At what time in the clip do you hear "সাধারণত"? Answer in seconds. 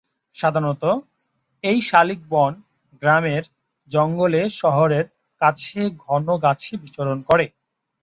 0.35-0.83